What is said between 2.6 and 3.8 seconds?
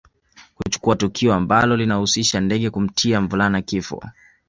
kumtia mvulana